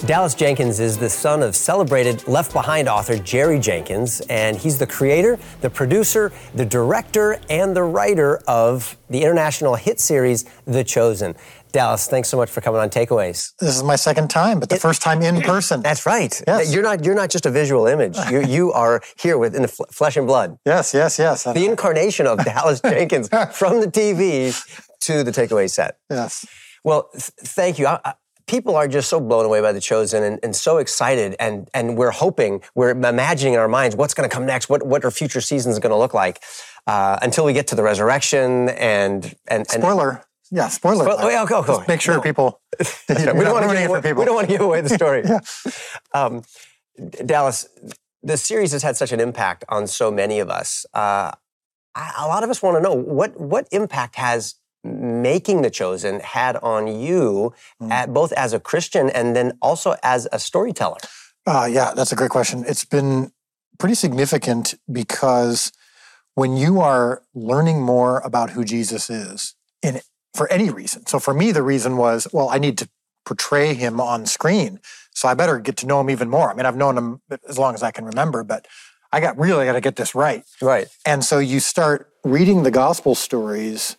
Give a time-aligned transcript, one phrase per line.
[0.00, 4.86] Dallas Jenkins is the son of celebrated Left Behind author Jerry Jenkins, and he's the
[4.86, 11.34] creator, the producer, the director, and the writer of the international hit series The Chosen.
[11.72, 13.54] Dallas, thanks so much for coming on Takeaways.
[13.58, 15.80] This is my second time, but the it, first time in person.
[15.80, 16.40] That's right.
[16.46, 16.72] Yes.
[16.72, 18.16] You're not you're not just a visual image.
[18.30, 20.58] You you are here with in the flesh and blood.
[20.66, 21.44] Yes, yes, yes.
[21.44, 24.54] The incarnation of Dallas Jenkins from the TV
[25.00, 25.98] to the Takeaway set.
[26.10, 26.46] Yes.
[26.84, 27.86] Well, th- thank you.
[27.88, 28.14] I,
[28.46, 31.96] people are just so blown away by the chosen and, and so excited and and
[31.96, 35.10] we're hoping we're imagining in our minds what's going to come next what what are
[35.10, 36.42] future seasons going to look like
[36.86, 41.28] uh, until we get to the resurrection and and, and spoiler yeah spoiler Spo- oh,
[41.28, 41.76] yeah, go, go.
[41.78, 42.20] Just make sure no.
[42.20, 42.60] people
[43.08, 44.20] we don't want to give away, people.
[44.20, 45.40] we don't want to give away the story yeah.
[46.14, 46.42] um,
[47.24, 47.68] Dallas
[48.22, 51.32] the series has had such an impact on so many of us uh,
[51.96, 54.54] a lot of us want to know what what impact has
[54.86, 57.90] making the chosen had on you, mm.
[57.90, 60.98] at, both as a Christian and then also as a storyteller?
[61.46, 62.64] Uh, yeah, that's a great question.
[62.66, 63.32] It's been
[63.78, 65.72] pretty significant because
[66.34, 70.00] when you are learning more about who Jesus is, in
[70.36, 71.06] for any reason.
[71.06, 72.88] So for me, the reason was, well, I need to
[73.24, 74.80] portray him on screen,
[75.14, 76.50] so I better get to know him even more.
[76.50, 78.68] I mean, I've known him as long as I can remember, but
[79.12, 80.44] I got really got to get this right.
[80.60, 80.88] Right.
[81.04, 83.96] And so you start reading the gospel stories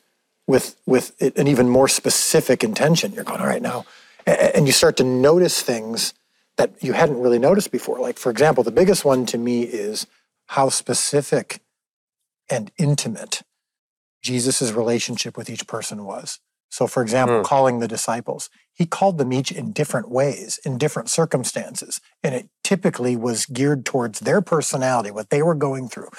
[0.47, 3.13] with with an even more specific intention.
[3.13, 3.85] You're going, all right now,
[4.25, 6.13] and you start to notice things
[6.57, 7.99] that you hadn't really noticed before.
[7.99, 10.07] Like for example, the biggest one to me is
[10.47, 11.59] how specific
[12.49, 13.43] and intimate
[14.23, 16.39] Jesus' relationship with each person was.
[16.69, 17.43] So, for example, mm.
[17.43, 22.01] calling the disciples, he called them each in different ways, in different circumstances.
[22.23, 26.09] And it typically was geared towards their personality, what they were going through.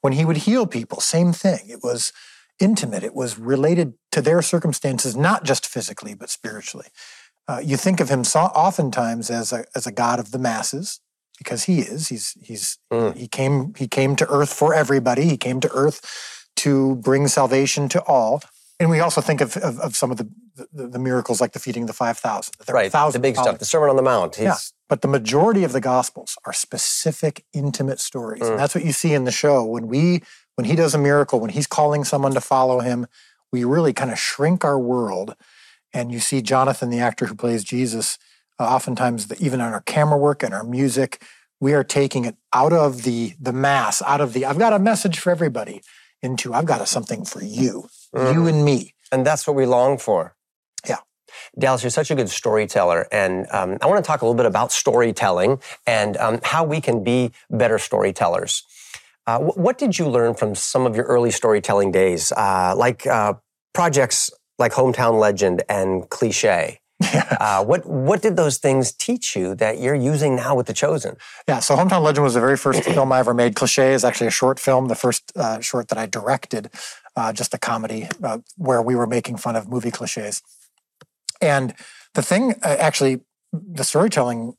[0.00, 1.68] When he would heal people, same thing.
[1.68, 2.12] It was
[2.60, 3.02] intimate.
[3.02, 6.88] It was related to their circumstances, not just physically, but spiritually.
[7.46, 11.00] Uh, you think of him so oftentimes as a, as a God of the masses,
[11.38, 12.08] because he is.
[12.08, 13.16] He's he's mm.
[13.16, 15.24] he came he came to earth for everybody.
[15.24, 16.00] He came to earth
[16.56, 18.42] to bring salvation to all.
[18.80, 20.28] And we also think of, of, of some of the,
[20.72, 22.54] the, the miracles like the feeding of the five thousand.
[22.68, 24.36] Right, the big stuff, the Sermon on the Mount.
[24.36, 24.44] He's...
[24.44, 24.56] Yeah,
[24.88, 28.50] but the majority of the Gospels are specific, intimate stories, mm.
[28.50, 30.22] and that's what you see in the show when we
[30.58, 33.06] when he does a miracle, when he's calling someone to follow him,
[33.52, 35.36] we really kind of shrink our world.
[35.92, 38.18] And you see Jonathan, the actor who plays Jesus,
[38.58, 41.22] uh, oftentimes the, even on our camera work and our music,
[41.60, 44.80] we are taking it out of the the mass, out of the I've got a
[44.80, 45.80] message for everybody,
[46.22, 48.34] into I've got a, something for you, mm.
[48.34, 48.94] you and me.
[49.12, 50.34] And that's what we long for.
[50.88, 50.96] Yeah.
[51.56, 53.06] Dallas, you're such a good storyteller.
[53.12, 56.80] And um, I want to talk a little bit about storytelling and um, how we
[56.80, 58.64] can be better storytellers.
[59.28, 63.34] Uh, what did you learn from some of your early storytelling days, uh, like uh,
[63.74, 66.80] projects like Hometown Legend and Cliche?
[67.38, 71.18] uh, what what did those things teach you that you're using now with The Chosen?
[71.46, 73.54] Yeah, so Hometown Legend was the very first film I ever made.
[73.54, 76.70] Cliche is actually a short film, the first uh, short that I directed,
[77.14, 80.40] uh, just a comedy uh, where we were making fun of movie cliches.
[81.42, 81.74] And
[82.14, 83.20] the thing, uh, actually,
[83.52, 84.54] the storytelling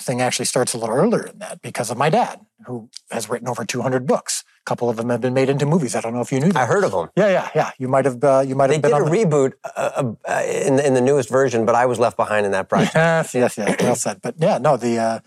[0.00, 3.48] thing actually starts a little earlier than that because of my dad, who has written
[3.48, 4.44] over 200 books.
[4.60, 5.94] A couple of them have been made into movies.
[5.94, 6.62] I don't know if you knew that.
[6.62, 7.08] I heard of them.
[7.16, 7.70] Yeah, yeah, yeah.
[7.78, 8.22] You might have.
[8.22, 8.82] Uh, you might have.
[8.82, 9.10] They did a the...
[9.10, 12.52] reboot uh, uh, in the, in the newest version, but I was left behind in
[12.52, 12.94] that project.
[13.02, 13.82] Yes, yes, yes.
[13.82, 14.20] well said.
[14.22, 14.76] But yeah, no.
[14.76, 15.20] The uh,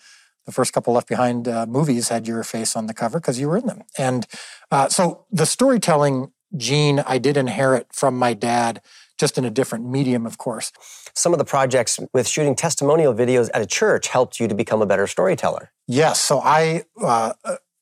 [0.46, 3.50] the first couple Left Behind uh, movies had your face on the cover because you
[3.50, 4.26] were in them, and
[4.72, 8.82] uh, so the storytelling gene I did inherit from my dad
[9.18, 10.72] just in a different medium, of course.
[11.14, 14.82] Some of the projects with shooting testimonial videos at a church helped you to become
[14.82, 15.72] a better storyteller.
[15.88, 16.20] Yes.
[16.20, 17.34] So I, uh,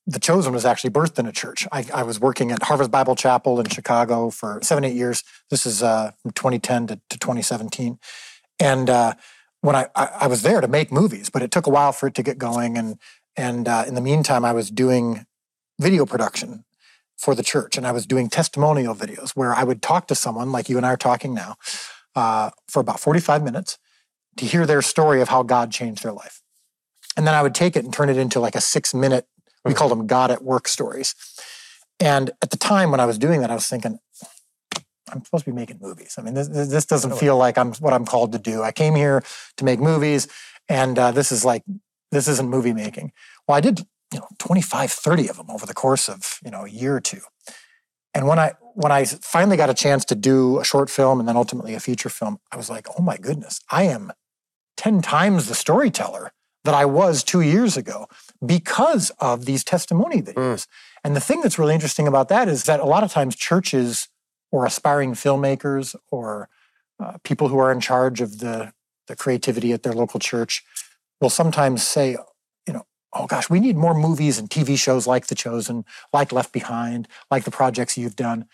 [0.06, 1.68] The Chosen was actually birthed in a church.
[1.72, 5.24] I, I, was working at Harvest Bible Chapel in Chicago for seven, eight years.
[5.50, 7.98] This is uh, from 2010 to, to 2017.
[8.60, 9.14] And uh,
[9.62, 12.08] when I, I, I, was there to make movies, but it took a while for
[12.08, 12.78] it to get going.
[12.78, 13.00] And,
[13.36, 15.26] and uh, in the meantime, I was doing
[15.80, 16.66] video production
[17.18, 17.78] for the church.
[17.78, 20.86] And I was doing testimonial videos where I would talk to someone like you and
[20.86, 21.56] I are talking now
[22.16, 23.78] uh, for about 45 minutes
[24.38, 26.42] to hear their story of how God changed their life.
[27.16, 29.28] And then I would take it and turn it into like a six minute,
[29.64, 29.78] we mm-hmm.
[29.78, 31.14] called them God at work stories.
[32.00, 34.00] And at the time when I was doing that, I was thinking,
[35.12, 36.16] I'm supposed to be making movies.
[36.18, 38.64] I mean, this, this doesn't feel like I'm what I'm called to do.
[38.64, 39.24] I came here
[39.58, 40.28] to make movies,
[40.68, 41.64] And uh, this is like,
[42.12, 43.12] this isn't movie making.
[43.48, 46.66] Well, I did, you know, 25, 30 of them over the course of, you know,
[46.66, 47.22] a year or two.
[48.14, 51.28] And when I when I finally got a chance to do a short film and
[51.28, 54.12] then ultimately a feature film, I was like, oh my goodness, I am
[54.78, 56.32] 10 times the storyteller
[56.64, 58.08] that I was two years ago
[58.44, 60.34] because of these testimony videos.
[60.36, 60.68] Mm.
[61.04, 64.08] And the thing that's really interesting about that is that a lot of times churches
[64.52, 66.50] or aspiring filmmakers or
[67.00, 68.72] uh, people who are in charge of the,
[69.08, 70.64] the creativity at their local church
[71.20, 72.18] will sometimes say,
[73.14, 77.08] oh gosh, we need more movies and TV shows like The Chosen, like Left Behind,
[77.30, 78.46] like the projects you've done.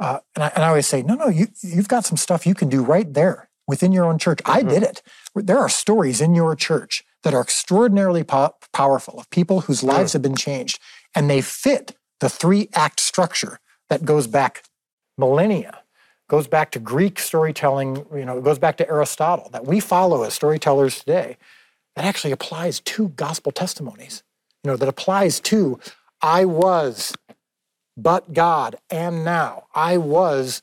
[0.00, 2.54] Uh, and, I, and, I, always say, no, no, you, you've got some stuff you
[2.54, 4.38] can do right there within your own church.
[4.38, 4.68] Mm-hmm.
[4.68, 5.02] I did it.
[5.34, 10.12] There are stories in your church that are extraordinarily po- powerful of people whose lives
[10.12, 10.78] have been changed,
[11.14, 14.64] and they fit the three act structure that goes back
[15.16, 15.82] millennia
[16.28, 20.22] goes back to greek storytelling you know it goes back to aristotle that we follow
[20.22, 21.36] as storytellers today
[21.98, 24.22] that actually applies to gospel testimonies
[24.64, 25.78] you know that applies to
[26.22, 27.14] i was
[27.96, 30.62] but god and now i was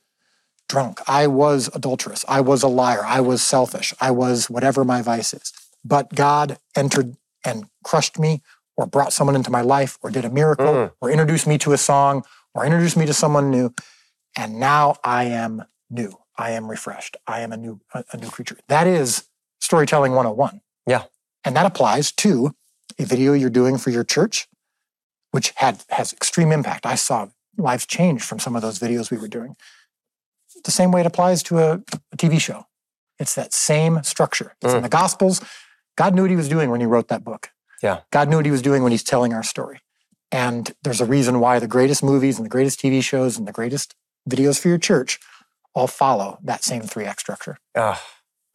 [0.68, 5.02] drunk i was adulterous i was a liar i was selfish i was whatever my
[5.02, 5.54] vice is
[5.86, 7.16] but God entered
[7.46, 8.42] and crushed me
[8.76, 10.92] or brought someone into my life or did a miracle mm.
[11.00, 13.74] or introduced me to a song or introduced me to someone new.
[14.36, 16.18] And now I am new.
[16.38, 17.16] I am refreshed.
[17.28, 18.58] I am a new, a, a new creature.
[18.68, 19.30] That is
[19.62, 20.62] storytelling 101.
[20.88, 21.04] Yeah.
[21.46, 22.56] And that applies to
[23.00, 24.48] a video you're doing for your church,
[25.32, 26.86] which had has extreme impact.
[26.86, 27.28] I saw
[27.58, 29.56] lives change from some of those videos we were doing.
[30.64, 31.74] The same way it applies to a,
[32.12, 32.66] a TV show.
[33.20, 34.56] It's that same structure.
[34.62, 34.78] It's mm.
[34.78, 35.42] in the Gospels.
[35.96, 37.52] God knew what he was doing when he wrote that book.
[37.82, 38.02] Yeah.
[38.12, 39.80] God knew what he was doing when he's telling our story.
[40.32, 43.52] And there's a reason why the greatest movies and the greatest TV shows and the
[43.52, 43.96] greatest
[44.30, 45.20] videos for your church
[45.74, 47.58] all follow that same three act structure.
[47.76, 48.02] Oh,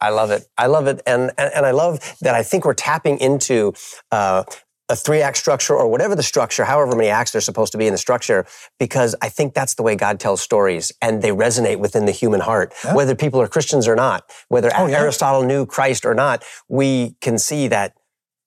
[0.00, 0.46] I love it.
[0.56, 1.00] I love it.
[1.06, 3.74] And, and, and I love that I think we're tapping into
[4.10, 4.44] uh,
[4.90, 7.86] a three act structure or whatever the structure, however many acts there's supposed to be
[7.86, 8.44] in the structure,
[8.78, 12.40] because I think that's the way God tells stories and they resonate within the human
[12.40, 12.74] heart.
[12.84, 12.94] Yeah.
[12.94, 14.98] Whether people are Christians or not, whether oh, yeah.
[14.98, 17.94] Aristotle knew Christ or not, we can see that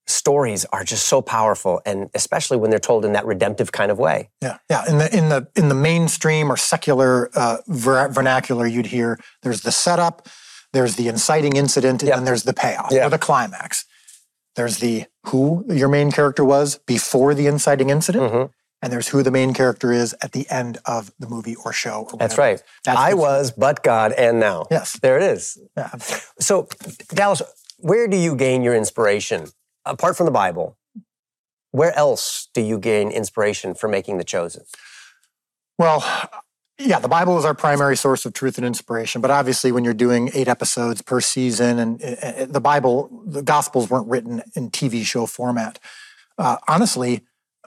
[0.06, 3.98] stories are just so powerful and especially when they're told in that redemptive kind of
[3.98, 8.68] way yeah yeah in the in the in the mainstream or secular uh, ver- vernacular
[8.68, 10.28] you'd hear there's the setup
[10.74, 13.86] there's the inciting incident and then there's the payoff or the climax
[14.56, 18.32] there's the who your main character was before the inciting incident.
[18.32, 18.52] Mm-hmm.
[18.82, 22.10] And there's who the main character is at the end of the movie or show.
[22.12, 22.62] Or That's right.
[22.84, 24.66] That's I was, but God, and now.
[24.70, 25.00] Yes.
[25.00, 25.58] There it is.
[25.78, 25.96] Yeah.
[26.42, 26.68] So,
[27.08, 27.42] Dallas,
[27.78, 29.48] where do you gain your inspiration?
[29.86, 30.78] Apart from the Bible,
[31.72, 34.64] where else do you gain inspiration for making The Chosen?
[35.80, 36.04] Well,
[36.80, 39.22] yeah, the Bible is our primary source of truth and inspiration.
[39.22, 43.44] But obviously, when you're doing eight episodes per season, and uh, uh, the Bible, the
[43.44, 45.78] Gospels weren't written in TV show format.
[46.38, 47.22] Uh, honestly,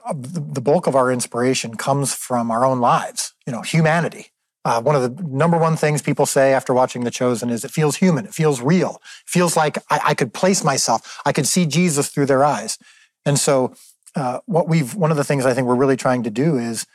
[0.05, 3.35] uh, the bulk of our inspiration comes from our own lives.
[3.47, 4.33] You know, humanity.
[4.65, 7.71] Uh, one of the number one things people say after watching The Chosen is it
[7.71, 8.27] feels human.
[8.27, 9.01] It feels real.
[9.25, 11.21] It feels like I, I could place myself.
[11.25, 12.77] I could see Jesus through their eyes.
[13.25, 13.73] And so,
[14.17, 16.87] uh, what we've one of the things I think we're really trying to do is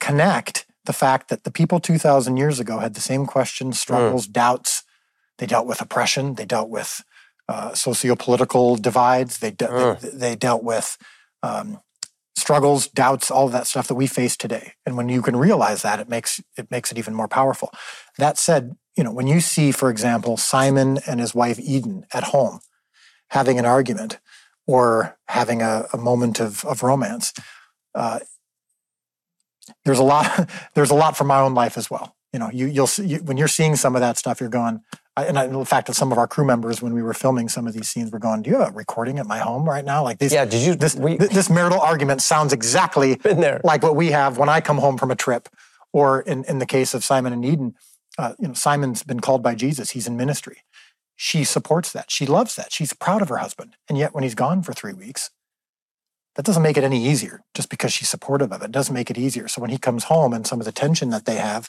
[0.00, 4.32] connect the fact that the people 2,000 years ago had the same questions, struggles, mm.
[4.32, 4.84] doubts.
[5.36, 6.34] They dealt with oppression.
[6.34, 7.04] They dealt with
[7.46, 9.40] uh, socio-political divides.
[9.40, 10.00] They, de- mm.
[10.00, 10.96] they, they, dealt with
[11.42, 11.80] um,
[12.36, 14.72] struggles, doubts, all of that stuff that we face today.
[14.86, 17.70] And when you can realize that, it makes it makes it even more powerful.
[18.16, 22.24] That said, you know, when you see, for example, Simon and his wife Eden at
[22.24, 22.60] home
[23.30, 24.20] having an argument
[24.66, 27.34] or having a, a moment of, of romance,
[27.94, 28.20] uh,
[29.84, 32.14] there's a lot there's a lot from my own life as well.
[32.32, 34.80] You know you, you'll see you, when you're seeing some of that stuff you're going
[35.16, 37.66] and I, in fact that some of our crew members when we were filming some
[37.66, 40.02] of these scenes were going do you have a recording at my home right now?
[40.02, 43.60] Like this yeah did you this we, this marital argument sounds exactly there.
[43.64, 45.48] like what we have when i come home from a trip.
[45.90, 47.74] Or in, in the case of simon and eden
[48.18, 49.92] uh, you know simon's been called by jesus.
[49.92, 50.58] He's in ministry.
[51.16, 52.12] She supports that.
[52.12, 52.72] She loves that.
[52.72, 53.74] She's proud of her husband.
[53.88, 55.30] And yet when he's gone for three weeks
[56.38, 58.66] that doesn't make it any easier just because she's supportive of it.
[58.66, 59.48] it doesn't make it easier.
[59.48, 61.68] So when he comes home and some of the tension that they have,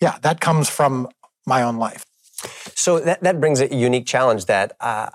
[0.00, 1.08] yeah, that comes from
[1.48, 2.04] my own life.
[2.76, 5.10] So that, that brings a unique challenge that uh,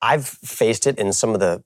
[0.00, 1.64] I've faced it in some of the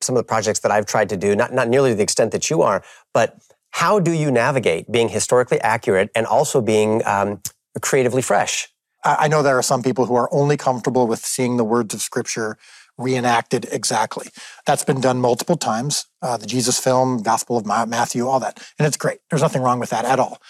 [0.00, 2.50] some of the projects that I've tried to do, not, not nearly the extent that
[2.50, 2.82] you are,
[3.14, 3.38] but
[3.70, 7.40] how do you navigate being historically accurate and also being um,
[7.80, 8.68] creatively fresh?
[9.04, 12.02] I know there are some people who are only comfortable with seeing the words of
[12.02, 12.58] scripture
[12.98, 14.28] reenacted exactly.
[14.66, 16.06] That's been done multiple times.
[16.22, 19.18] Uh, the Jesus film, Gospel of Matthew, all that, and it's great.
[19.30, 20.40] There's nothing wrong with that at all.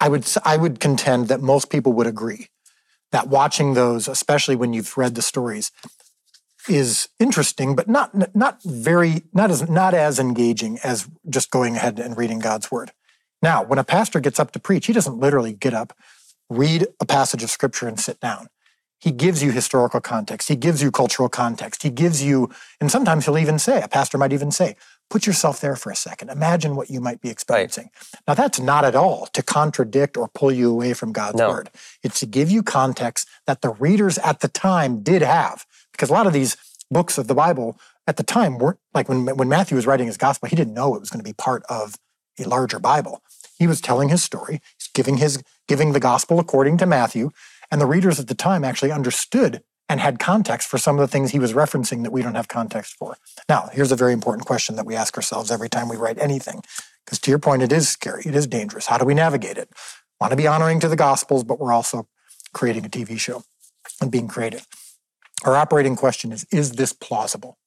[0.00, 2.48] I would I would contend that most people would agree
[3.12, 5.70] that watching those, especially when you've read the stories,
[6.68, 11.98] is interesting, but not not very not as not as engaging as just going ahead
[11.98, 12.92] and reading God's word.
[13.42, 15.96] Now, when a pastor gets up to preach, he doesn't literally get up,
[16.48, 18.48] read a passage of scripture, and sit down.
[19.00, 20.48] He gives you historical context.
[20.48, 21.82] He gives you cultural context.
[21.82, 24.76] He gives you, and sometimes he'll even say, a pastor might even say,
[25.08, 26.28] put yourself there for a second.
[26.28, 27.90] Imagine what you might be experiencing.
[27.94, 28.20] Right.
[28.28, 31.48] Now, that's not at all to contradict or pull you away from God's no.
[31.48, 31.70] word.
[32.02, 35.66] It's to give you context that the readers at the time did have.
[35.92, 36.56] Because a lot of these
[36.90, 40.16] books of the Bible at the time weren't like when, when Matthew was writing his
[40.16, 41.96] gospel, he didn't know it was going to be part of
[42.38, 43.22] a larger Bible.
[43.58, 47.30] He was telling his story, he's giving his giving the gospel according to Matthew,
[47.70, 51.08] and the readers at the time actually understood and had context for some of the
[51.08, 53.16] things he was referencing that we don't have context for.
[53.48, 56.62] Now, here's a very important question that we ask ourselves every time we write anything.
[57.04, 58.86] Because to your point, it is scary, it is dangerous.
[58.86, 59.68] How do we navigate it?
[60.20, 62.06] Want to be honoring to the gospels, but we're also
[62.52, 63.42] creating a TV show
[64.00, 64.66] and being creative.
[65.44, 67.58] Our operating question is Is this plausible?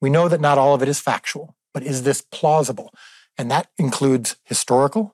[0.00, 2.92] We know that not all of it is factual, but is this plausible?
[3.38, 5.13] And that includes historical,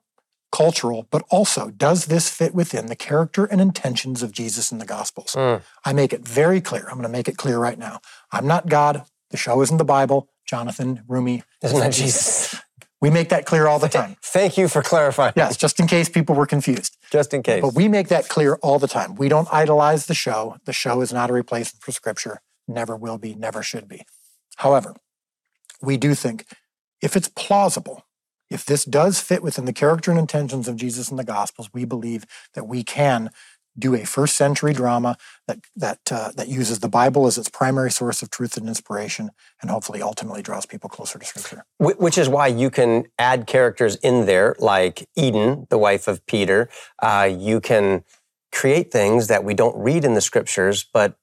[0.51, 4.85] cultural, but also does this fit within the character and intentions of Jesus in the
[4.85, 5.33] Gospels?
[5.33, 5.61] Mm.
[5.85, 6.83] I make it very clear.
[6.83, 7.99] I'm going to make it clear right now.
[8.31, 9.05] I'm not God.
[9.29, 10.29] The show isn't the Bible.
[10.45, 11.43] Jonathan, Roumie.
[11.63, 12.55] Isn't that Jesus?
[12.99, 14.15] We make that clear all the time.
[14.21, 15.33] Thank you for clarifying.
[15.35, 16.97] Yes, just in case people were confused.
[17.11, 17.61] Just in case.
[17.61, 19.15] But we make that clear all the time.
[19.15, 20.57] We don't idolize the show.
[20.65, 22.41] The show is not a replacement for Scripture.
[22.67, 24.03] Never will be, never should be.
[24.57, 24.95] However,
[25.81, 26.45] we do think
[27.01, 28.03] if it's plausible,
[28.51, 31.85] if this does fit within the character and intentions of Jesus in the Gospels, we
[31.85, 33.31] believe that we can
[33.79, 35.17] do a first century drama
[35.47, 39.31] that that uh, that uses the Bible as its primary source of truth and inspiration,
[39.61, 41.63] and hopefully ultimately draws people closer to Scripture.
[41.79, 46.69] Which is why you can add characters in there, like Eden, the wife of Peter.
[47.01, 48.03] Uh, you can
[48.51, 51.15] create things that we don't read in the Scriptures, but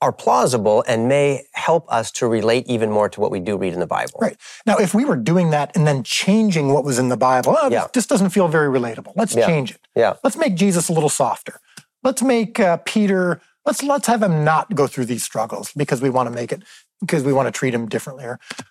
[0.00, 3.72] are plausible and may help us to relate even more to what we do read
[3.72, 4.18] in the Bible.
[4.20, 4.36] Right.
[4.64, 7.68] Now, if we were doing that and then changing what was in the Bible, oh,
[7.68, 7.88] yeah.
[7.92, 9.12] this doesn't feel very relatable.
[9.16, 9.46] Let's yeah.
[9.46, 9.80] change it.
[9.96, 10.14] Yeah.
[10.22, 11.60] Let's make Jesus a little softer.
[12.04, 16.10] Let's make uh, Peter, let's, let's have him not go through these struggles because we
[16.10, 16.62] want to make it,
[17.00, 18.24] because we want to treat him differently.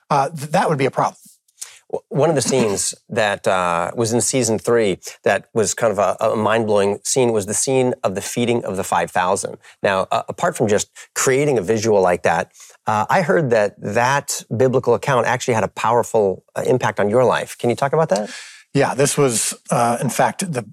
[0.10, 1.18] Uh, that would be a problem.
[2.10, 6.18] One of the scenes that uh, was in season three that was kind of a,
[6.20, 9.58] a mind blowing scene was the scene of the feeding of the 5,000.
[9.82, 12.52] Now, uh, apart from just creating a visual like that,
[12.88, 17.24] uh, I heard that that biblical account actually had a powerful uh, impact on your
[17.24, 17.58] life.
[17.58, 18.30] Can you talk about that?
[18.74, 20.66] Yeah, this was, uh, in fact, the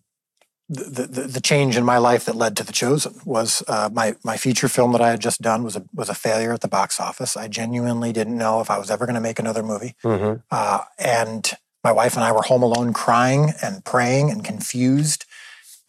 [0.68, 4.16] the, the, the, change in my life that led to The Chosen was uh, my
[4.25, 6.68] my feature film that I had just done was a was a failure at the
[6.68, 7.37] box office.
[7.37, 10.40] I genuinely didn't know if I was ever going to make another movie, mm-hmm.
[10.50, 11.52] uh, and
[11.83, 15.26] my wife and I were home alone, crying and praying and confused,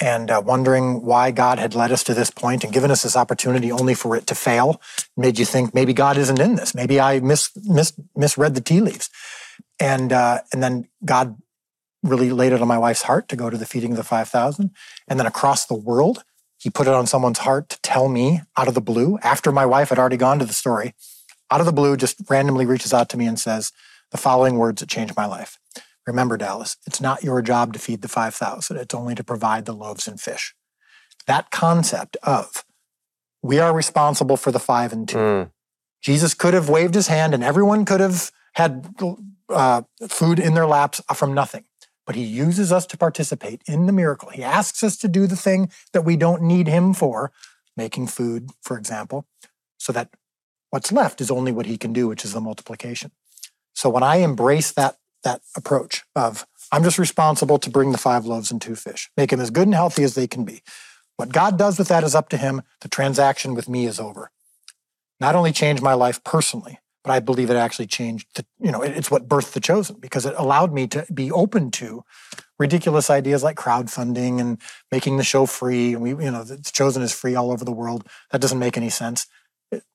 [0.02, 3.16] and uh, wondering why God had led us to this point and given us this
[3.16, 4.82] opportunity only for it to fail.
[5.16, 6.76] made you think maybe God isn't in this.
[6.76, 9.10] Maybe I mis, mis misread the tea leaves,
[9.80, 11.38] and uh, and then God
[12.08, 14.72] really laid it on my wife's heart to go to the feeding of the 5,000.
[15.08, 16.24] And then across the world,
[16.58, 19.66] he put it on someone's heart to tell me out of the blue, after my
[19.66, 20.94] wife had already gone to the story,
[21.52, 23.72] out of the blue, just randomly reaches out to me and says
[24.12, 25.60] the following words that changed my life.
[26.08, 28.78] Remember, Dallas, it's not your job to feed the 5,000.
[28.78, 30.56] It's only to provide the loaves and fish.
[31.28, 32.64] That concept of
[33.42, 35.18] we are responsible for the five and two.
[35.18, 35.52] Mm.
[36.02, 38.88] Jesus could have waved his hand and everyone could have had
[39.50, 41.66] uh, food in their laps from nothing
[42.06, 44.30] but he uses us to participate in the miracle.
[44.30, 47.32] He asks us to do the thing that we don't need him for,
[47.76, 49.26] making food, for example,
[49.78, 50.10] so that
[50.70, 53.12] what's left is only what he can do, which is the multiplication.
[53.74, 58.26] So when I embrace that, that approach of I'm just responsible to bring the five
[58.26, 60.62] loaves and two fish, make them as good and healthy as they can be.
[61.18, 62.62] What God does with that is up to him.
[62.82, 64.32] The transaction with me is over.
[65.20, 68.28] Not only change my life personally, but I believe it actually changed.
[68.34, 71.70] The, you know, it's what birthed the chosen because it allowed me to be open
[71.72, 72.04] to
[72.58, 74.60] ridiculous ideas like crowdfunding and
[74.92, 75.94] making the show free.
[75.94, 78.08] And we, you know, the chosen is free all over the world.
[78.32, 79.28] That doesn't make any sense.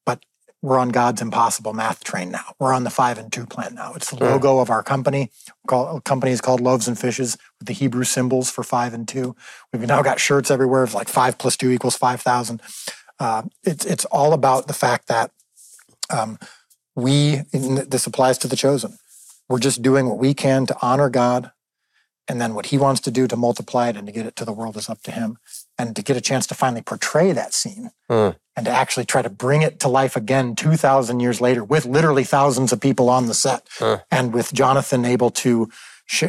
[0.07, 0.25] But
[0.63, 2.55] we're on God's impossible math train now.
[2.61, 3.95] We're on the five and two plan now.
[3.95, 4.25] It's the hmm.
[4.25, 5.33] logo of our company.
[5.67, 9.35] Call, company is called Loaves and Fishes with the Hebrew symbols for five and two.
[9.73, 10.85] We've now got shirts everywhere.
[10.85, 12.63] It's like five plus two equals five thousand.
[13.19, 15.33] Uh, it's it's all about the fact that
[16.11, 16.39] um,
[17.03, 18.99] we, this applies to the chosen.
[19.49, 21.51] We're just doing what we can to honor God.
[22.29, 24.45] And then what he wants to do to multiply it and to get it to
[24.45, 25.39] the world is up to him.
[25.77, 28.37] And to get a chance to finally portray that scene mm.
[28.55, 32.23] and to actually try to bring it to life again 2,000 years later with literally
[32.23, 34.01] thousands of people on the set mm.
[34.11, 35.69] and with Jonathan able to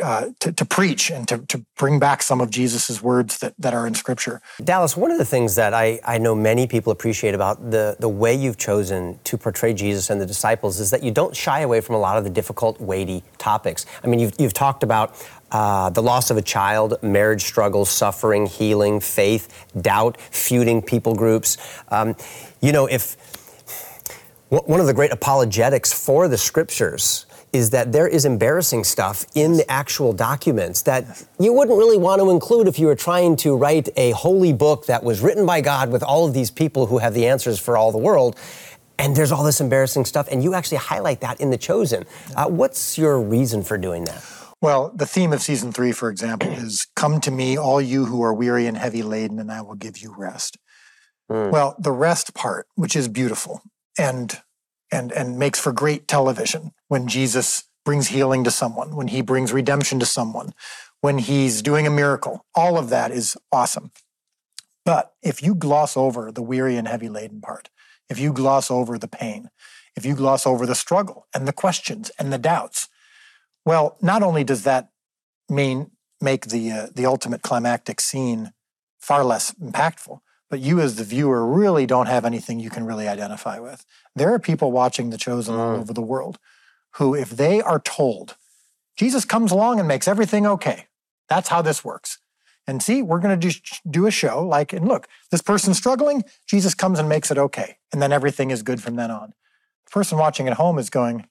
[0.01, 3.73] uh, to, to, preach and to, to bring back some of Jesus's words that, that
[3.73, 4.41] are in Scripture.
[4.63, 8.09] Dallas, one of the things that I, I know many people appreciate about the, the
[8.09, 11.81] way you've chosen to portray Jesus and the disciples is that you don't shy away
[11.81, 13.85] from a lot of the difficult, weighty topics.
[14.03, 15.15] I mean, you've, you've talked about
[15.51, 21.57] uh, the loss of a child, marriage struggles, suffering, healing, faith, doubt, feuding people groups.
[21.89, 22.15] Um,
[22.61, 23.17] you know, if
[24.49, 29.53] one of the great apologetics for the scriptures is that there is embarrassing stuff in
[29.53, 33.55] the actual documents that you wouldn't really want to include if you were trying to
[33.55, 36.99] write a holy book that was written by God with all of these people who
[36.99, 38.37] have the answers for all the world.
[38.97, 42.05] And there's all this embarrassing stuff, and you actually highlight that in The Chosen.
[42.35, 44.23] Uh, what's your reason for doing that?
[44.61, 48.21] Well, the theme of season three, for example, is Come to me, all you who
[48.21, 50.57] are weary and heavy laden, and I will give you rest.
[51.31, 51.51] Mm.
[51.51, 53.63] Well, the rest part, which is beautiful
[53.97, 54.39] and
[54.91, 59.51] and and makes for great television when Jesus brings healing to someone, when he brings
[59.51, 60.53] redemption to someone,
[61.01, 62.45] when he's doing a miracle.
[62.53, 63.91] All of that is awesome.
[64.85, 67.69] But if you gloss over the weary and heavy laden part,
[68.09, 69.49] if you gloss over the pain,
[69.95, 72.87] if you gloss over the struggle and the questions and the doubts,
[73.65, 74.89] well, not only does that
[75.49, 78.53] mean make the uh, the ultimate climactic scene
[78.99, 80.19] far less impactful,
[80.51, 83.85] but you as the viewer really don't have anything you can really identify with.
[84.17, 85.57] There are people watching The Chosen mm.
[85.57, 86.37] all over the world
[86.95, 88.35] who, if they are told,
[88.97, 90.87] Jesus comes along and makes everything okay,
[91.29, 92.19] that's how this works.
[92.67, 93.57] And see, we're going to do,
[93.89, 97.77] do a show like, and look, this person's struggling, Jesus comes and makes it okay.
[97.93, 99.33] And then everything is good from then on.
[99.85, 101.27] The person watching at home is going,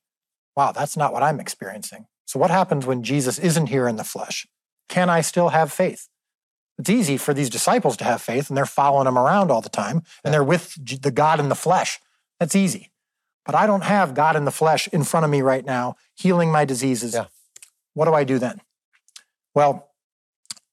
[0.57, 2.07] wow, that's not what I'm experiencing.
[2.25, 4.47] So, what happens when Jesus isn't here in the flesh?
[4.89, 6.09] Can I still have faith?
[6.81, 9.69] It's easy for these disciples to have faith and they're following him around all the
[9.69, 12.01] time and they're with the God in the flesh.
[12.39, 12.91] That's easy.
[13.45, 16.51] But I don't have God in the flesh in front of me right now, healing
[16.51, 17.13] my diseases.
[17.13, 17.27] Yeah.
[17.93, 18.63] What do I do then?
[19.55, 19.91] Well,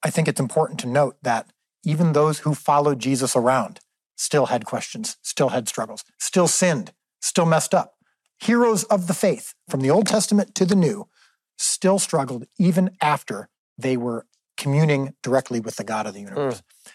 [0.01, 1.51] I think it's important to note that
[1.83, 3.81] even those who followed Jesus around
[4.15, 7.95] still had questions, still had struggles, still sinned, still messed up.
[8.39, 11.09] Heroes of the faith from the Old Testament to the New
[11.57, 14.25] still struggled even after they were
[14.57, 16.61] communing directly with the God of the universe.
[16.61, 16.91] Mm.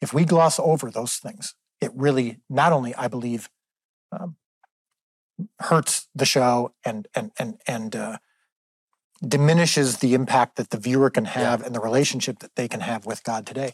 [0.00, 3.48] If we gloss over those things, it really not only, I believe,
[4.12, 4.36] um,
[5.60, 8.18] hurts the show and and and and uh,
[9.26, 11.66] diminishes the impact that the viewer can have yeah.
[11.66, 13.72] and the relationship that they can have with God today.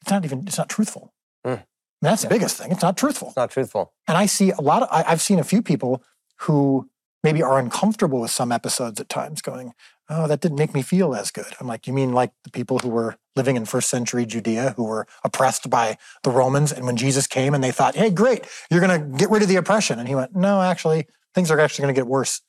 [0.00, 1.14] It's not even it's not truthful.
[1.46, 1.64] Mm.
[2.00, 2.28] that's yeah.
[2.28, 2.70] the biggest thing.
[2.70, 3.28] It's not truthful.
[3.28, 3.92] It's not truthful.
[4.06, 6.02] And I see a lot of I, I've seen a few people
[6.40, 6.88] who
[7.22, 9.72] maybe are uncomfortable with some episodes at times, going,
[10.08, 12.78] "Oh, that didn't make me feel as good." I'm like, "You mean like the people
[12.78, 16.72] who were living in first century Judea who were oppressed by the Romans.
[16.72, 19.48] And when Jesus came and they thought, hey, great, you're going to get rid of
[19.48, 19.98] the oppression.
[19.98, 22.42] And he went, no, actually, things are actually going to get worse.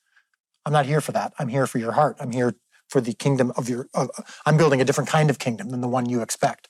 [0.66, 1.32] I'm not here for that.
[1.38, 2.16] I'm here for your heart.
[2.20, 2.54] I'm here
[2.88, 4.08] for the kingdom of your, uh,
[4.44, 6.68] I'm building a different kind of kingdom than the one you expect.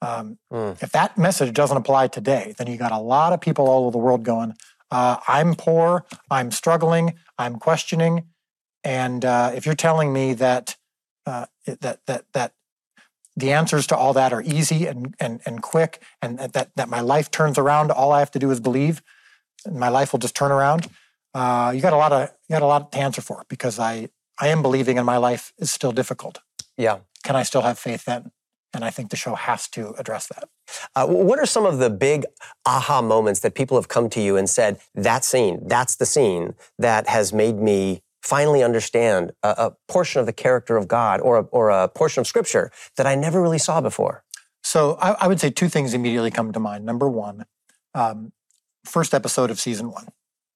[0.00, 0.80] Um, mm.
[0.80, 3.90] If that message doesn't apply today, then you got a lot of people all over
[3.90, 4.54] the world going,
[4.90, 8.28] uh, I'm poor, I'm struggling, I'm questioning.
[8.84, 10.76] And uh, if you're telling me that,
[11.26, 12.52] uh, that, that, that
[13.36, 17.00] the answers to all that are easy and, and, and quick and that, that my
[17.00, 19.00] life turns around all i have to do is believe
[19.64, 20.88] and my life will just turn around
[21.34, 24.08] uh, you got a lot of you got a lot to answer for because i
[24.40, 26.40] i am believing and my life is still difficult.
[26.76, 26.98] Yeah.
[27.22, 28.32] Can i still have faith then?
[28.74, 30.48] And i think the show has to address that.
[30.96, 32.24] Uh, what are some of the big
[32.66, 36.54] aha moments that people have come to you and said that scene that's the scene
[36.78, 41.38] that has made me finally understand a, a, portion of the character of God or
[41.38, 44.24] a, or a portion of Scripture that I never really saw before?
[44.62, 46.84] So I, I would say two things immediately come to mind.
[46.84, 47.44] Number one,
[47.94, 48.32] um,
[48.84, 50.08] first episode of season one,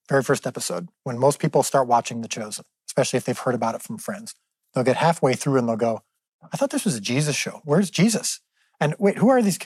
[0.08, 3.74] very first episode, when most people start watching The Chosen, especially if they've heard about
[3.74, 4.34] it from friends,
[4.74, 6.02] they'll get halfway through and they'll go,
[6.52, 7.60] I thought this was a Jesus show.
[7.64, 8.40] Where's Jesus?
[8.80, 9.60] And wait, who are these?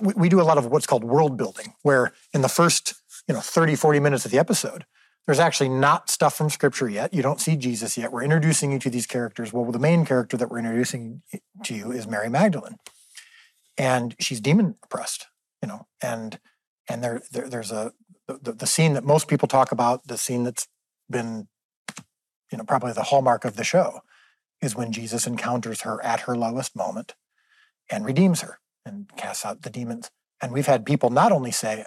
[0.00, 2.94] We do a lot of what's called world building, where in the first,
[3.26, 4.86] you know, 30, 40 minutes of the episode,
[5.30, 7.14] there's actually not stuff from scripture yet.
[7.14, 8.10] You don't see Jesus yet.
[8.10, 9.52] We're introducing you to these characters.
[9.52, 11.22] Well, the main character that we're introducing
[11.62, 12.78] to you is Mary Magdalene.
[13.78, 15.28] And she's demon oppressed,
[15.62, 16.40] you know, and
[16.88, 17.92] and there, there there's a
[18.26, 20.66] the, the scene that most people talk about, the scene that's
[21.08, 21.46] been,
[22.50, 24.00] you know, probably the hallmark of the show,
[24.60, 27.14] is when Jesus encounters her at her lowest moment
[27.88, 30.10] and redeems her and casts out the demons.
[30.42, 31.84] And we've had people not only say,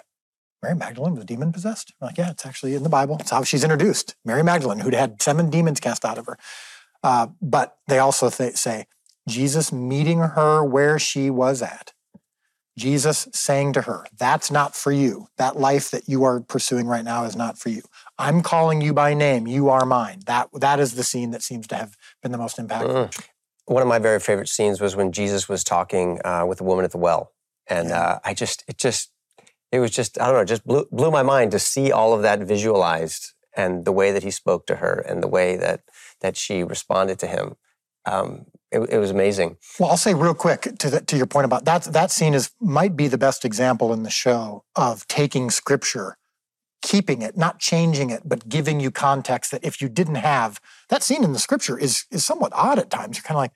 [0.64, 1.92] Mary Magdalene was demon possessed?
[2.00, 3.18] I'm like, yeah, it's actually in the Bible.
[3.20, 4.16] It's how she's introduced.
[4.24, 6.38] Mary Magdalene, who'd had seven demons cast out of her.
[7.02, 8.86] Uh, but they also th- say
[9.28, 11.92] Jesus meeting her where she was at.
[12.78, 15.26] Jesus saying to her, That's not for you.
[15.36, 17.82] That life that you are pursuing right now is not for you.
[18.18, 19.46] I'm calling you by name.
[19.46, 20.20] You are mine.
[20.24, 23.08] That, that is the scene that seems to have been the most impactful.
[23.08, 23.22] Uh.
[23.66, 26.86] One of my very favorite scenes was when Jesus was talking uh, with the woman
[26.86, 27.32] at the well,
[27.66, 29.10] and uh, I just, it just,
[29.74, 32.22] it was just, I don't know, just blew, blew my mind to see all of
[32.22, 35.82] that visualized and the way that he spoke to her and the way that
[36.20, 37.56] that she responded to him.
[38.06, 39.56] Um, it, it, was amazing.
[39.78, 41.84] Well, I'll say real quick to the, to your point about that.
[41.84, 46.18] That scene is might be the best example in the show of taking scripture,
[46.82, 51.02] keeping it, not changing it, but giving you context that if you didn't have that
[51.02, 53.16] scene in the scripture is is somewhat odd at times.
[53.16, 53.52] You're kind of like,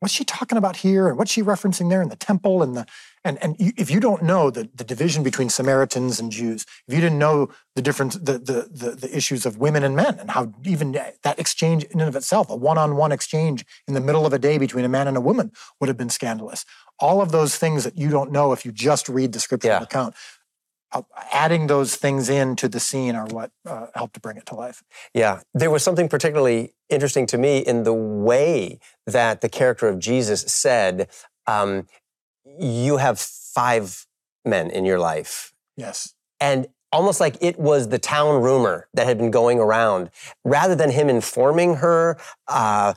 [0.00, 2.86] what's she talking about here, and what's she referencing there in the temple and the
[3.24, 6.94] and, and you, if you don't know the, the division between Samaritans and Jews, if
[6.94, 10.30] you didn't know the difference, the, the, the, the issues of women and men, and
[10.30, 14.32] how even that exchange in and of itself, a one-on-one exchange in the middle of
[14.32, 16.64] a day between a man and a woman would have been scandalous.
[16.98, 19.82] All of those things that you don't know if you just read the scriptural yeah.
[19.82, 20.14] account,
[20.92, 24.54] uh, adding those things into the scene are what uh, helped to bring it to
[24.54, 24.82] life.
[25.14, 29.98] Yeah, there was something particularly interesting to me in the way that the character of
[29.98, 31.08] Jesus said,
[31.46, 31.86] um,
[32.44, 34.06] you have five
[34.44, 35.54] men in your life.
[35.76, 36.14] Yes.
[36.40, 40.10] And almost like it was the town rumor that had been going around,
[40.44, 42.18] rather than him informing her.
[42.48, 42.94] Uh,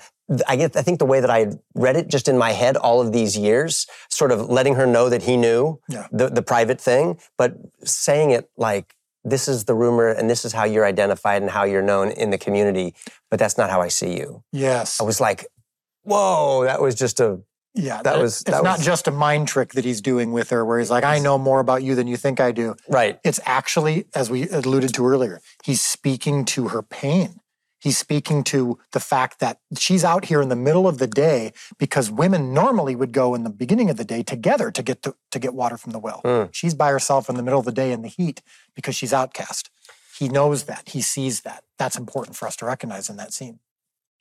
[0.48, 2.76] I get, I think the way that I had read it just in my head
[2.78, 6.08] all of these years, sort of letting her know that he knew yeah.
[6.12, 10.52] the, the private thing, but saying it like, this is the rumor and this is
[10.54, 12.94] how you're identified and how you're known in the community,
[13.30, 14.44] but that's not how I see you.
[14.52, 15.00] Yes.
[15.00, 15.48] I was like,
[16.04, 17.40] whoa, that was just a
[17.76, 18.42] yeah, that, was.
[18.42, 20.90] That it's was, not just a mind trick that he's doing with her, where he's
[20.90, 23.20] like, "I know more about you than you think I do." Right.
[23.24, 27.42] It's actually, as we alluded to earlier, he's speaking to her pain.
[27.86, 31.54] He's speaking to the fact that she's out here in the middle of the day
[31.78, 35.16] because women normally would go in the beginning of the day together to get to,
[35.30, 36.22] to get water from the well.
[36.26, 36.50] Mm.
[36.52, 38.42] She's by herself in the middle of the day in the heat
[38.76, 39.70] because she's outcast.
[40.18, 40.90] He knows that.
[40.90, 41.64] He sees that.
[41.78, 43.60] That's important for us to recognize in that scene.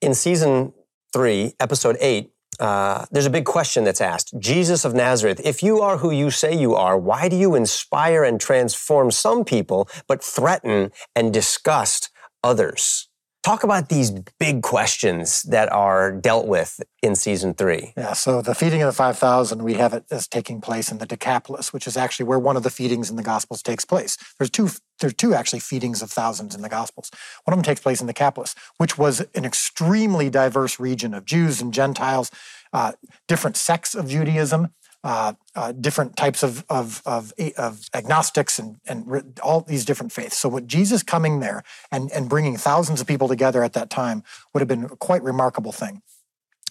[0.03, 0.75] In season
[1.15, 4.35] three, episode eight, uh, there's a big question that's asked.
[4.39, 8.25] Jesus of Nazareth, if you are who you say you are, why do you inspire
[8.25, 12.11] and transform some people, but threaten and disgust
[12.43, 13.09] others?
[13.45, 17.93] Talk about these big questions that are dealt with in season three.
[17.95, 21.05] Yeah, so the feeding of the 5,000, we have it as taking place in the
[21.05, 24.17] Decapolis, which is actually where one of the feedings in the Gospels takes place.
[24.39, 27.11] There's two, there's two actually feedings of thousands in the Gospels.
[27.45, 31.27] One of them takes place in the Decapolis, which was an extremely diverse region of
[31.27, 32.31] Jews and Gentiles,
[32.73, 32.93] uh,
[33.29, 34.69] different sects of Judaism,
[35.05, 40.39] uh, uh, different types of, of, of, of, agnostics and, and all these different faiths.
[40.39, 41.63] So, what Jesus coming there
[41.93, 45.23] and, and bringing thousands of people together at that time would have been a quite
[45.23, 46.01] remarkable thing.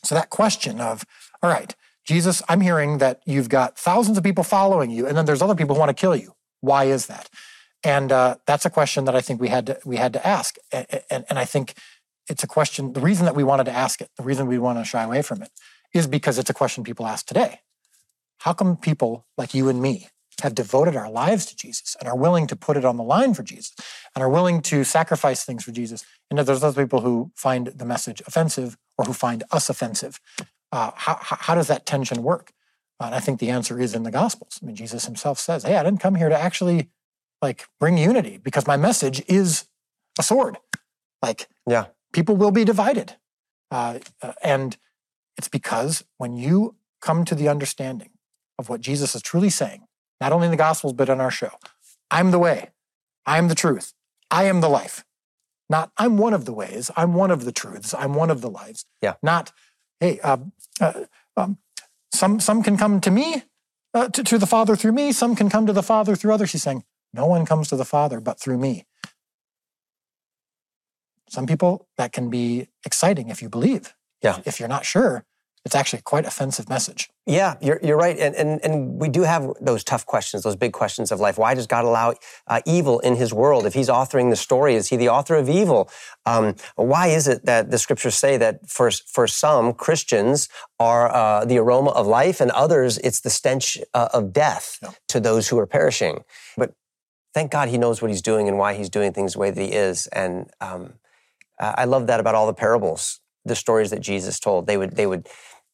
[0.03, 1.05] So, that question of,
[1.43, 5.25] all right, Jesus, I'm hearing that you've got thousands of people following you, and then
[5.25, 6.33] there's other people who want to kill you.
[6.59, 7.29] Why is that?
[7.83, 10.55] And uh, that's a question that I think we had to, we had to ask.
[10.71, 11.75] And, and, and I think
[12.27, 14.79] it's a question, the reason that we wanted to ask it, the reason we want
[14.79, 15.51] to shy away from it,
[15.93, 17.59] is because it's a question people ask today.
[18.43, 20.07] How come people like you and me
[20.41, 23.33] have devoted our lives to Jesus and are willing to put it on the line
[23.33, 23.73] for Jesus
[24.13, 26.03] and are willing to sacrifice things for Jesus?
[26.29, 30.19] And there's those people who find the message offensive or who find us offensive.
[30.73, 32.51] Uh, how, how does that tension work?
[32.99, 34.59] Uh, and I think the answer is in the Gospels.
[34.61, 36.89] I mean, Jesus himself says, "Hey, I didn't come here to actually
[37.41, 39.67] like bring unity because my message is
[40.19, 40.57] a sword.
[41.21, 43.15] Like, yeah, people will be divided,
[43.71, 44.77] uh, uh and
[45.37, 48.09] it's because when you come to the understanding
[48.59, 49.85] of what Jesus is truly saying,
[50.21, 51.51] not only in the Gospels, but in our show.
[52.11, 52.69] I'm the way,
[53.25, 53.93] I am the truth,
[54.29, 55.05] I am the life.
[55.69, 58.49] Not, I'm one of the ways, I'm one of the truths, I'm one of the
[58.49, 58.85] lives.
[59.01, 59.13] Yeah.
[59.23, 59.51] Not,
[59.99, 60.37] hey, uh,
[60.79, 61.57] uh, um,
[62.13, 63.43] some, some can come to me,
[63.93, 66.51] uh, to, to the Father through me, some can come to the Father through others.
[66.51, 68.85] He's saying, no one comes to the Father but through me.
[71.29, 73.95] Some people, that can be exciting if you believe.
[74.21, 74.39] Yeah.
[74.45, 75.25] If you're not sure,
[75.65, 77.09] it's actually quite offensive message.
[77.25, 78.19] Yeah, you're, you're right.
[78.19, 81.37] And, and, and we do have those tough questions, those big questions of life.
[81.37, 82.15] Why does God allow
[82.47, 83.65] uh, evil in his world?
[83.65, 85.89] If he's authoring the story, is he the author of evil?
[86.25, 90.49] Um, why is it that the scriptures say that for, for some Christians
[90.79, 94.91] are uh, the aroma of life and others it's the stench uh, of death yeah.
[95.07, 96.25] to those who are perishing?
[96.57, 96.73] But
[97.33, 99.61] thank God he knows what he's doing and why he's doing things the way that
[99.61, 100.07] he is.
[100.07, 100.95] And um,
[101.57, 104.67] I love that about all the parables, the stories that Jesus told.
[104.67, 105.27] They would, they would,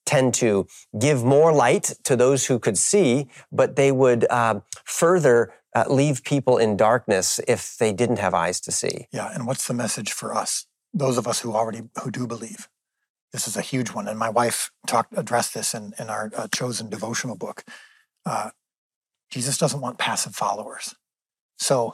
[0.10, 0.66] tend to
[0.98, 6.24] give more light to those who could see, but they would uh, further uh, leave
[6.24, 9.08] people in darkness if they didn't have eyes to see.
[9.12, 12.68] Yeah, and what's the message for us, those of us who already who do believe?
[13.32, 16.48] This is a huge one, and my wife talked addressed this in in our uh,
[16.48, 17.64] chosen devotional book.
[18.26, 18.50] Uh,
[19.30, 20.96] Jesus doesn't want passive followers,
[21.60, 21.94] so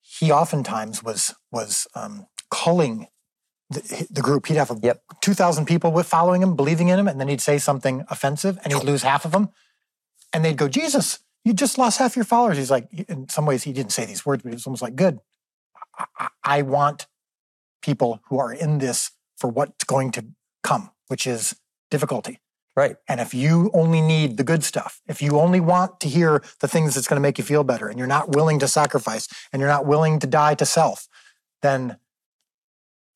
[0.00, 2.26] he oftentimes was was um,
[3.70, 4.46] the, the group.
[4.46, 5.02] He'd have a, Yep.
[5.20, 8.72] 2,000 people with following him, believing in him, and then he'd say something offensive and
[8.72, 9.48] he'd lose half of them.
[10.32, 12.58] And they'd go, Jesus, you just lost half your followers.
[12.58, 14.96] He's like, in some ways, he didn't say these words, but he was almost like,
[14.96, 15.18] good.
[15.98, 17.06] I, I- I want
[17.82, 20.26] people who are in this for what's going to
[20.62, 21.56] come, which is
[21.90, 22.40] difficulty.
[22.76, 22.96] Right.
[23.08, 26.68] And if you only need the good stuff, if you only want to hear the
[26.68, 29.60] things that's going to make you feel better, and you're not willing to sacrifice, and
[29.60, 31.08] you're not willing to die to self,
[31.62, 31.96] then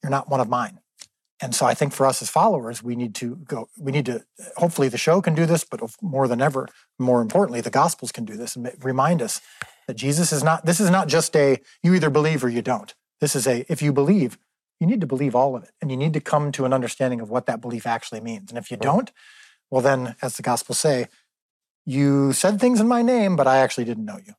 [0.02, 0.80] you're not one of mine.
[1.42, 4.24] And so I think for us as followers, we need to go, we need to,
[4.56, 8.26] hopefully the show can do this, but more than ever, more importantly, the gospels can
[8.26, 9.40] do this and remind us
[9.86, 12.94] that Jesus is not, this is not just a, you either believe or you don't.
[13.20, 14.38] This is a, if you believe,
[14.80, 15.70] you need to believe all of it.
[15.80, 18.50] And you need to come to an understanding of what that belief actually means.
[18.50, 19.10] And if you don't,
[19.70, 21.06] well, then, as the gospels say,
[21.86, 24.34] you said things in my name, but I actually didn't know you.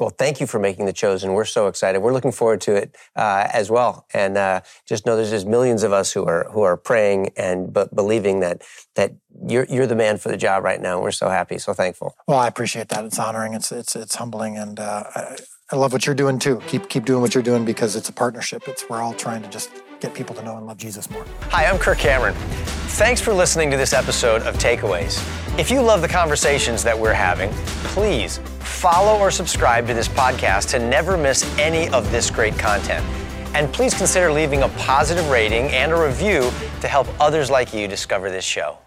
[0.00, 1.34] Well, thank you for making the chosen.
[1.34, 2.00] We're so excited.
[2.00, 4.06] We're looking forward to it uh, as well.
[4.14, 7.70] And uh, just know there's just millions of us who are who are praying and
[7.72, 8.62] but believing that
[8.94, 9.12] that
[9.46, 11.00] you're you're the man for the job right now.
[11.02, 12.14] We're so happy, so thankful.
[12.26, 13.04] Well, I appreciate that.
[13.04, 13.52] It's honoring.
[13.52, 15.36] It's it's it's humbling, and uh, I,
[15.70, 16.62] I love what you're doing too.
[16.66, 18.66] Keep keep doing what you're doing because it's a partnership.
[18.66, 21.24] It's we're all trying to just get people to know and love Jesus more.
[21.50, 22.34] Hi, I'm Kirk Cameron.
[22.94, 25.18] Thanks for listening to this episode of Takeaways.
[25.58, 27.50] If you love the conversations that we're having,
[27.84, 33.04] please follow or subscribe to this podcast to never miss any of this great content.
[33.54, 37.88] And please consider leaving a positive rating and a review to help others like you
[37.88, 38.78] discover this show.